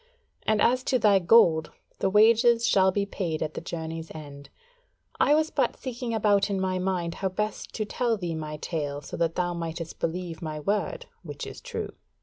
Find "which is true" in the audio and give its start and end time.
11.21-11.91